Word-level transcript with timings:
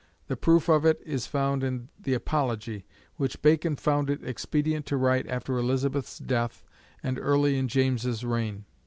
The 0.25 0.35
proof 0.35 0.67
of 0.67 0.83
it 0.83 0.99
is 1.05 1.27
found 1.27 1.63
in 1.63 1.89
the 1.99 2.15
"Apology" 2.15 2.87
which 3.17 3.39
Bacon 3.43 3.75
found 3.75 4.09
it 4.09 4.23
expedient 4.27 4.87
to 4.87 4.97
write 4.97 5.27
after 5.27 5.59
Elizabeth's 5.59 6.17
death 6.17 6.63
and 7.03 7.19
early 7.19 7.55
in 7.55 7.67
James's 7.67 8.25
reign. 8.25 8.65